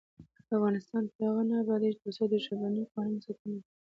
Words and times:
افغانستان 0.55 1.03
تر 1.11 1.19
هغو 1.27 1.43
نه 1.49 1.55
ابادیږي، 1.63 1.99
ترڅو 2.03 2.23
د 2.29 2.35
ژبنیو 2.45 2.89
قوانینو 2.91 3.23
ساتنه 3.25 3.49
ونشي. 3.55 3.69